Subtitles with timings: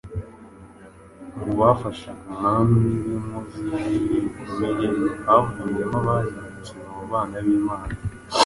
[1.37, 7.95] Mu bafashaga umwami w’inkozi y’ibibi bikomeye havuyemo abahindutse baba abana b’Imana